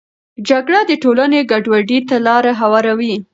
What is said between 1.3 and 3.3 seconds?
ګډوډي ته لاره هواروي.